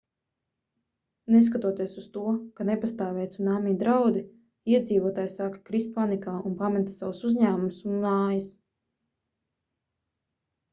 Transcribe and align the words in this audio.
neskatoties 1.33 1.91
uz 2.03 2.07
to 2.15 2.23
ka 2.61 2.65
nepastāvēja 2.69 3.31
cunami 3.35 3.75
draudi 3.83 4.25
iedzīvotāji 4.73 5.33
sāka 5.35 5.63
krist 5.69 5.95
panikā 6.01 6.35
un 6.51 6.57
pameta 6.65 6.97
savus 6.99 7.23
uzņēmumus 7.31 7.81
un 7.93 8.03
mājas 8.09 8.53